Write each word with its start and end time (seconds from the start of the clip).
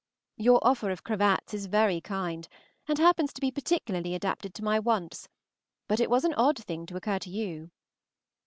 Your 0.37 0.59
offer 0.65 0.89
of 0.89 1.03
cravats 1.03 1.53
is 1.53 1.67
very 1.67 2.01
kind, 2.01 2.47
and 2.87 2.97
happens 2.97 3.31
to 3.33 3.39
be 3.39 3.51
particularly 3.51 4.15
adapted 4.15 4.55
to 4.55 4.63
my 4.63 4.79
wants, 4.79 5.27
but 5.87 5.99
it 5.99 6.09
was 6.09 6.25
an 6.25 6.33
odd 6.33 6.57
thing 6.57 6.87
to 6.87 6.95
occur 6.95 7.19
to 7.19 7.29
you. 7.29 7.69